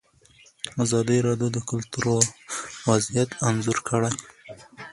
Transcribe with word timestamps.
ازادي 0.83 1.17
راډیو 1.27 1.49
د 1.55 1.59
کلتور 1.69 2.05
وضعیت 2.89 3.29
انځور 3.47 3.77
کړی. 3.89 4.11